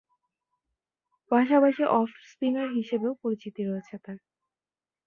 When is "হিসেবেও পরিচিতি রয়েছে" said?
2.77-3.95